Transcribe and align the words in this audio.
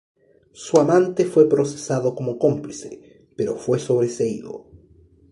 Su 0.53 0.79
amante 0.79 1.25
fue 1.25 1.47
procesado 1.47 2.15
como 2.15 2.39
cómplice, 2.39 3.27
pero 3.35 3.55
fue 3.55 3.77
sobreseído. 3.77 4.65